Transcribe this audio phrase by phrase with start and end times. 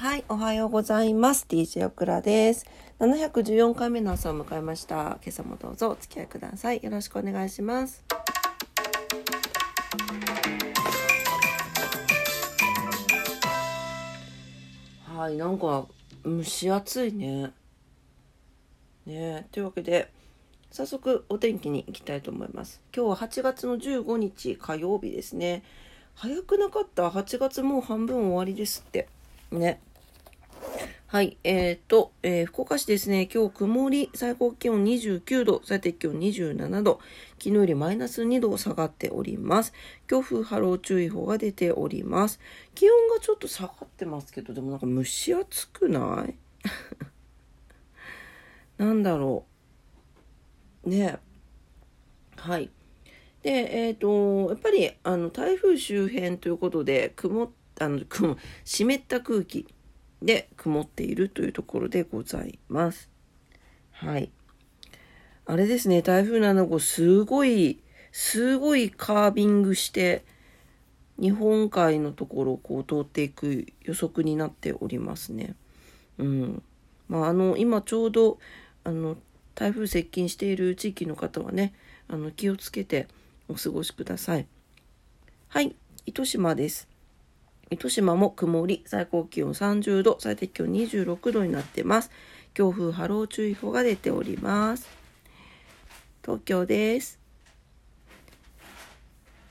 [0.00, 1.44] はい、おはようございます。
[1.46, 2.64] DJ オクラです。
[3.00, 4.94] 714回目の朝を迎えました。
[4.94, 6.82] 今朝もどうぞお付き合いください。
[6.82, 8.02] よろしくお願いします。
[15.04, 15.84] はい、なんか
[16.24, 17.52] 蒸し暑いね。
[19.04, 20.10] ねというわけで、
[20.70, 22.80] 早速お天気に行きたいと思います。
[22.96, 25.62] 今日は8月の15日火曜日ですね。
[26.14, 29.06] 早くなかった？8月もう半分終わりですって。
[29.50, 29.78] ね。
[31.10, 31.38] はい。
[31.42, 33.28] えっ、ー、と、えー、福岡市ですね。
[33.34, 37.00] 今日曇り、最高気温29度、最低気温27度。
[37.32, 39.72] 昨日よりマイナス2度下がっております。
[40.06, 42.38] 強風波浪注意報が出ております。
[42.76, 46.36] 気温がちょっと下がってますけど、でもなんか蒸し暑くない？
[48.78, 49.46] なんだろ
[50.84, 50.88] う。
[50.90, 51.18] ね
[52.36, 52.70] はい。
[53.42, 57.50] で、えっ、ー、と、やっぱり、あの、台風周辺ということで、曇っ
[57.80, 57.98] あの、
[58.62, 59.66] 湿った空気
[60.22, 63.08] で曇っているというところでございます。
[63.92, 64.30] はい。
[65.46, 67.80] あれですね、台風7号、すごい、
[68.12, 70.24] すごいカービングして、
[71.20, 75.54] 日本海のところをこう通っていく予測になっておりますね。
[76.18, 76.62] うん。
[77.08, 78.38] まあ、あの、今ちょうど、
[78.84, 79.16] あの、
[79.54, 81.74] 台風接近している地域の方はね、
[82.08, 83.08] あの、気をつけて
[83.48, 84.46] お過ごしください。
[85.48, 85.74] はい、
[86.06, 86.89] 糸島です。
[87.70, 92.10] 糸島も曇り、最高気温30度、最低気温26度になってます。
[92.52, 94.88] 強風波浪注意報が出ております。
[96.24, 97.20] 東京です。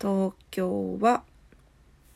[0.00, 1.24] 東京は、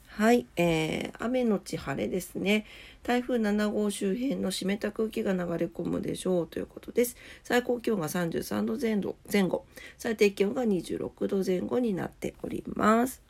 [0.09, 2.65] はい、えー、雨のち晴れですね。
[3.03, 7.17] 台風7号周辺の湿った空気が流れ込むでしょうということです。
[7.45, 9.67] 最高気温が33度前後、前後
[9.99, 13.30] 最低気温が26度前後になっております。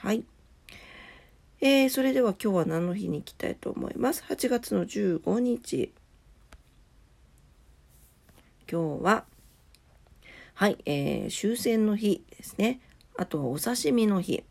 [0.00, 0.22] はい。
[1.60, 5.92] えー、それでは今日は何の日に行きたいと思います？8月の15日。
[8.70, 9.24] 今日は、
[10.54, 12.80] はい、えー、終戦の日ですね。
[13.16, 14.44] あとはお刺身の日。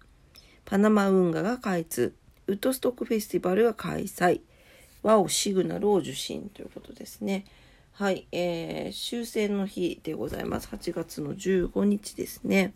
[0.65, 2.13] パナマ運河が開通。
[2.47, 4.41] ウッドストックフェスティバルが開催。
[5.01, 7.45] 和をシグナルを受信ということですね。
[7.93, 10.67] はい、えー、終戦の日でございます。
[10.73, 12.73] 8月の15日ですね。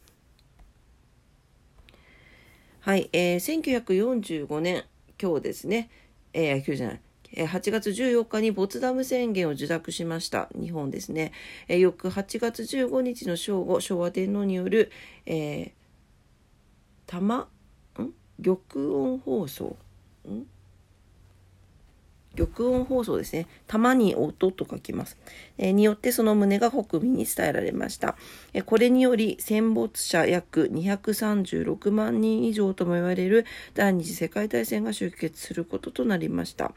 [2.83, 4.85] はい、えー、1945年、
[5.21, 5.91] 今日ですね、
[6.33, 10.49] えー、今日じゃない、8月14日にボツダム宣言を受諾しました。
[10.59, 11.31] 日本ですね。
[11.67, 14.91] えー、翌8月15日の正午、昭和天皇による、
[15.27, 15.71] えー、
[17.05, 17.49] 玉、
[17.99, 18.09] ん？
[18.41, 19.77] 玉音放送？
[20.27, 20.47] ん？
[22.47, 23.47] 玉音放送ですね。
[23.68, 25.18] 玉に音と書きます。
[25.57, 28.16] えー、によってその旨が国民に伝えられました。
[28.53, 36.74] えー、これにより戦没者約236万人以上とも言われる第二次世界大戦が終結することとなりました。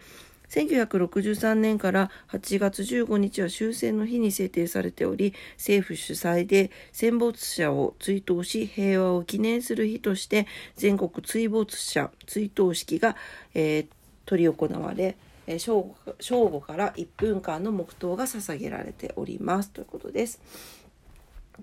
[0.50, 10.46] 1963年から8月15日は終戦の日に制定されており、政府主催で戦没者を追悼し、平和を記念する日として、
[10.76, 13.16] 全国追没者追悼式が、
[13.54, 13.86] えー、
[14.28, 15.16] 執り行われ、
[15.58, 20.40] 正午正午から1分間の黙祷が捧げられておりますということです。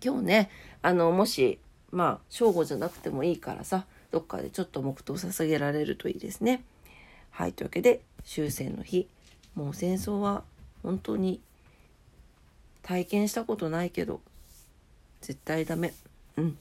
[0.03, 0.50] 今日ね、
[0.81, 1.59] あの、もし、
[1.91, 6.64] まあ、正午じゃなくてもいいからさ、どっかでちょっと黙祷捧げられるといいですね。
[7.31, 9.08] はい、というわけで、終戦の日。
[9.56, 10.44] もう戦争は
[10.81, 11.41] 本当に
[12.84, 14.22] 体験したことないけど、
[15.22, 15.94] 絶対ダメ。
[16.38, 16.58] うん。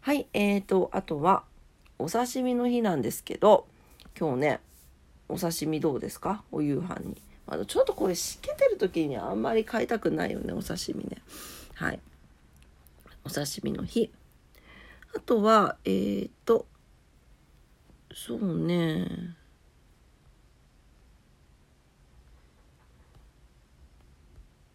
[0.00, 1.44] はい、えーと、あとは、
[1.98, 3.66] お刺身の日なんですけど、
[4.18, 4.60] 今日ね、
[5.28, 6.44] お刺身どうですか？
[6.52, 7.16] お夕飯に。
[7.46, 11.22] あのちょっとこれしけてる時にあんまり買いたくないよね、お刺身ね。
[11.74, 12.00] はい。
[13.24, 14.12] お刺身の日。
[15.14, 16.66] あとは、えーと、
[18.14, 19.36] そうね。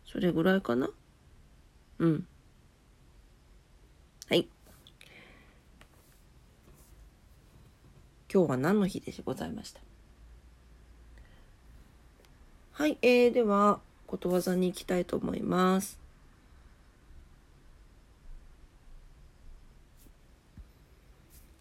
[0.05, 0.89] それぐらいかな？
[1.99, 2.27] うん。
[4.29, 4.47] はい。
[8.33, 9.79] 今日は何の日でございました？
[12.77, 15.99] はい、えー、では、ことわざに行きたいと思います。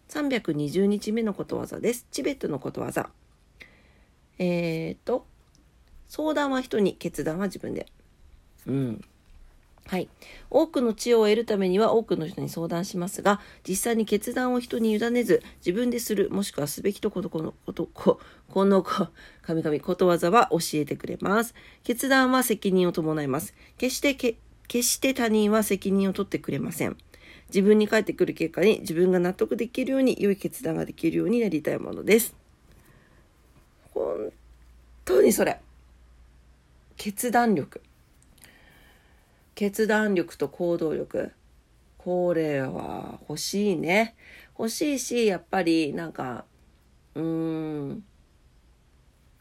[0.09, 2.05] 320日目のことわざです。
[2.11, 3.09] チベットのことわざ。
[4.37, 5.25] えーと、
[6.07, 7.87] 相談は人に、決断は自分で。
[8.67, 9.01] うん。
[9.87, 10.09] はい。
[10.49, 18.19] 多くの知恵を得るためには多くの人に相談しますが、実際に決断を人に委ねず、自分でする、もしくはすべきとこのこのこと、こ
[18.49, 19.07] このこ、
[19.41, 21.55] 神々、ことわざは教えてくれます。
[21.83, 23.53] 決断は責任を伴います。
[23.77, 24.35] 決してけ、
[24.67, 26.97] 決して他人は責任を取ってくれません。
[27.47, 32.35] 自分に返ってくる結果に自分が納得できるように良い決断ができるようになりたいものです。
[33.93, 34.33] 本
[35.05, 35.61] 当にそれ。
[36.97, 37.81] 決断力。
[39.57, 41.31] 決断力と行動力。
[41.97, 44.15] これは欲しいね。
[44.51, 46.45] 欲しいし、やっぱりなんか、
[47.15, 48.03] うーん、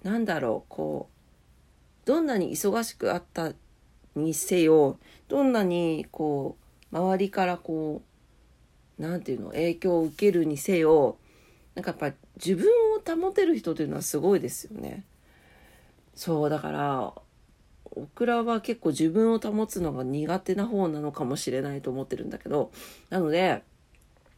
[0.04, 3.52] なんだろう、こう、どんなに忙しくあった
[4.14, 4.98] にせよ、
[5.28, 6.56] どんなにこ
[6.90, 8.00] う、周りからこ
[8.98, 11.18] う、なんていうの、影響を受けるにせよ、
[11.74, 15.04] なんかやっぱ自分を保てる人というのはすごいですよね。
[16.14, 17.12] そう、だから、
[17.96, 22.70] オクラは結構自分を保つのが苦手な方なのかもしれないと思ってるんだけど、
[23.08, 23.62] なので、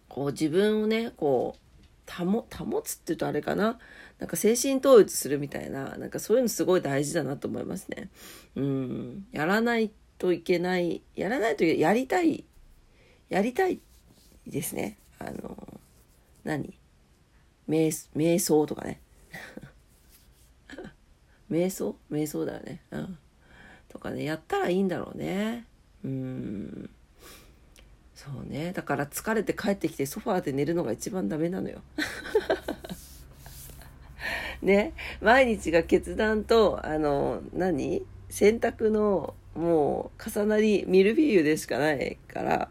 [0.08, 3.78] こう自分をね、こう、保、保つって言うとあれかな？
[4.18, 8.08] なんか精神統一するみたいな、なんかそういうのすごい大事だなと思いますね。
[8.56, 9.26] うん。
[9.32, 12.44] やらないといけない、やらないとやりたい、
[13.28, 13.80] やりたい
[14.46, 14.96] ですね。
[15.18, 15.80] あの、
[16.44, 16.78] 何？
[17.68, 19.00] 瞑瞑想とかね。
[21.50, 21.96] 瞑想？
[22.10, 22.82] 瞑想だよね。
[22.92, 23.18] うん。
[23.88, 25.64] とかね、やったらいいんだろうね。
[26.04, 26.90] うん。
[28.14, 28.72] そうね。
[28.72, 31.80] だから疲れて帰ってきてソファーで寝るのが一番ダメなのよ。
[34.62, 34.92] ね。
[35.20, 38.04] 毎日が決断と、あの、何？
[38.28, 42.68] 選択のもう重なり、ミルフィーユでしかないから、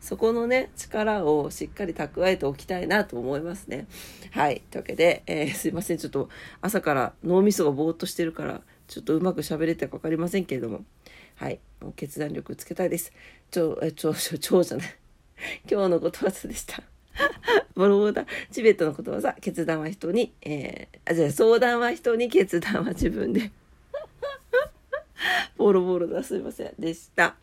[0.00, 3.86] そこのね、力をしっかり蓄えておきたいなと思いますね。
[4.30, 4.62] はい。
[4.70, 5.98] というわけで、えー、すいません。
[5.98, 6.30] ちょっと
[6.62, 10.84] 朝から脳みそがぼーっとしてるから、ちょっとうまく喋れてか分かりませんけれども、
[11.36, 13.12] はい、もう決断力つけたいです。
[13.52, 14.96] ちょ、え、ちょ、ちょ、ちょじゃない。
[15.70, 16.82] 今日のことわざでした。
[17.76, 18.26] ボロボロだ。
[18.50, 23.52] チベットのことわざ、決断は人に、えー、あ、じゃ相談は人に、決断は自分で。
[25.56, 26.74] ボロボロだ、すいません。
[26.76, 27.36] でした。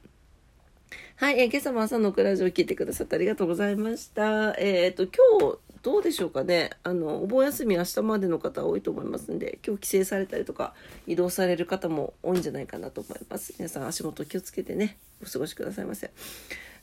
[1.16, 4.54] はい、えー、今朝も朝のクラジオを聞いてくださってありがとうございました。
[4.58, 5.08] えっ、ー、と、
[5.40, 6.72] 今日、どうでしょうかね。
[6.84, 10.74] あの、お盆休み明日までの方多いと思いますんで、今日帰省されたりとか、
[11.06, 13.54] 移動される方も多いんじゃないかなと思います。
[13.58, 16.12] 皆さん足元気をつけてね、お過ごしくださいませ。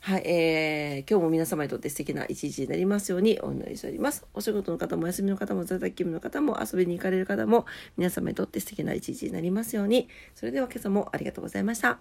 [0.01, 4.23] はい、えー、今日も皆様にとって素敵な一日になりますようにお祈りしております。
[4.35, 7.65] お仕事の方もお休みの方も在宅勤務の方も遊びに行かれる方も
[7.97, 10.07] 皆様にとって素敵な一日になりますように。
[10.35, 11.97] それでは今朝もありがとうございました。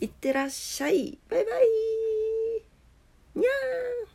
[0.00, 1.18] いってらっしゃい。
[1.28, 1.64] バイバイ。
[3.34, 4.07] にゃー